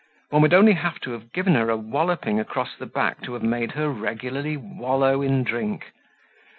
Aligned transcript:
One 0.31 0.41
would 0.41 0.53
only 0.55 0.73
have 0.73 0.93
had 0.93 1.01
to 1.03 1.11
have 1.11 1.31
given 1.31 1.53
her 1.53 1.69
a 1.69 1.77
walloping 1.77 2.39
across 2.39 2.75
the 2.75 2.87
back 2.87 3.21
to 3.21 3.33
have 3.35 3.43
made 3.43 3.73
her 3.73 3.87
regularly 3.87 4.57
wallow 4.57 5.21
in 5.21 5.43
drink. 5.43 5.91